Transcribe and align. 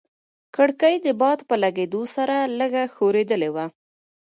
کړکۍ 0.55 0.95
د 1.05 1.07
باد 1.21 1.39
په 1.49 1.55
لګېدو 1.63 2.01
سره 2.15 2.35
لږه 2.59 2.83
ښورېدلې 2.93 3.49
وه. 3.55 3.65